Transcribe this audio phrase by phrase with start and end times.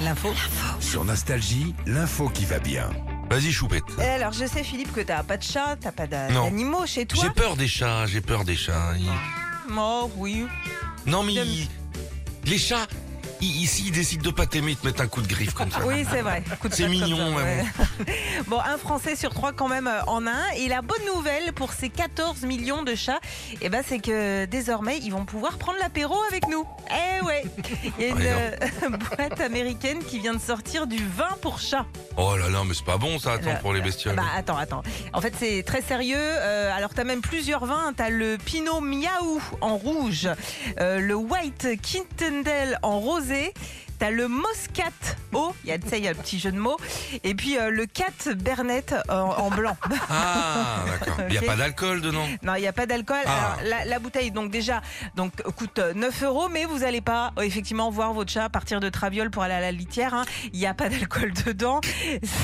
[0.00, 0.34] L'info.
[0.80, 2.90] Sur Nostalgie, l'info qui va bien.
[3.30, 3.84] Vas-y, choupette.
[3.98, 7.22] Et alors, je sais, Philippe, que t'as pas de chat, t'as pas d'animaux chez toi.
[7.22, 8.92] J'ai peur des chats, j'ai peur des chats.
[8.98, 9.06] Ils-
[9.74, 10.46] Oh, oui.
[11.06, 11.68] Non, mais ils-
[12.44, 12.86] les chats,
[13.46, 15.80] ici, ils décident de pas t'aimer, ils te mettent un coup de griffe comme ça.
[15.84, 16.42] Oui, c'est vrai.
[16.70, 17.64] C'est mignon, ça, ouais,
[18.46, 20.50] Bon, un Français sur trois quand même euh, en a un.
[20.56, 23.20] Et la bonne nouvelle pour ces 14 millions de chats,
[23.60, 26.66] eh ben, c'est que désormais, ils vont pouvoir prendre l'apéro avec nous.
[26.90, 27.44] Eh ouais
[27.98, 31.86] Il y a une euh, boîte américaine qui vient de sortir du vin pour chats.
[32.16, 34.16] Oh là là, mais c'est pas bon ça, attends, pour les bestioles.
[34.16, 34.82] Bah attends, attends.
[35.12, 36.16] En fait, c'est très sérieux.
[36.18, 37.92] Euh, alors, t'as même plusieurs vins.
[37.96, 40.28] T'as le Pinot Miaou en rouge,
[40.80, 43.31] euh, le White Kintendel en rosé.
[43.98, 44.90] T'as le Moscat
[45.32, 46.76] haut, il y a, y a le petit jeu de mots,
[47.22, 49.76] et puis euh, le Cat Bernet en, en blanc.
[50.10, 51.14] Ah, d'accord.
[51.28, 52.26] Il n'y a pas d'alcool dedans.
[52.42, 53.18] Non, il n'y a pas d'alcool.
[53.26, 53.30] Ah.
[53.30, 54.82] Alors, la, la bouteille, donc déjà,
[55.14, 58.80] donc coûte euh, 9 euros, mais vous n'allez pas euh, effectivement voir votre chat partir
[58.80, 60.14] de traviole pour aller à la litière.
[60.14, 60.24] hein.
[60.52, 61.80] Il n'y a pas d'alcool dedans.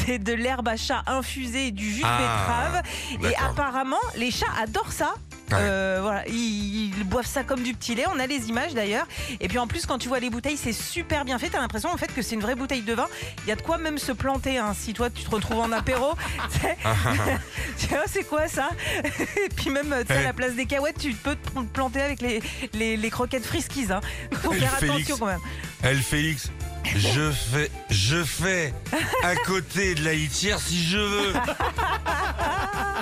[0.07, 2.83] C'est de l'herbe à chat infusée et du jus de Ah,
[3.19, 3.33] betterave.
[3.33, 5.15] Et apparemment, les chats adorent ça.
[5.53, 8.05] Euh, voilà, ils, ils boivent ça comme du petit lait.
[8.15, 9.07] On a les images d'ailleurs.
[9.41, 11.49] Et puis en plus, quand tu vois les bouteilles, c'est super bien fait.
[11.51, 13.07] T'as l'impression en fait que c'est une vraie bouteille de vin.
[13.45, 14.59] Il y a de quoi même se planter.
[14.59, 14.75] hein.
[14.79, 16.15] Si toi tu te retrouves en apéro,
[17.79, 18.71] tu vois, c'est quoi ça?
[19.45, 22.43] Et puis même, à la place des cahuètes, tu peux te planter avec les,
[22.75, 23.87] les, les croquettes friskies.
[23.93, 24.01] Hein.
[24.43, 24.95] Faut faire Félix.
[24.97, 25.41] attention quand même.
[25.83, 26.51] Elle, Félix,
[26.97, 28.73] je fais, je fais
[29.23, 31.33] à côté de la litière si je veux.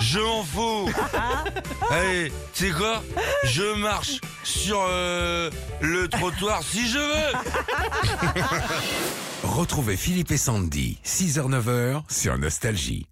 [0.01, 0.91] Je m'en fous.
[1.91, 3.03] Allez, tu sais quoi?
[3.45, 7.39] Je marche sur euh, le trottoir si je veux.
[9.43, 13.07] Retrouvez Philippe et Sandy, 6h-9h sur Nostalgie.